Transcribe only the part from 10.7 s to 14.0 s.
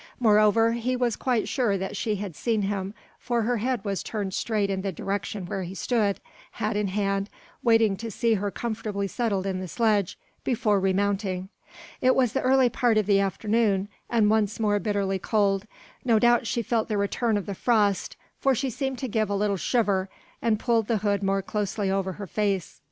remounting. It was in the early part of the afternoon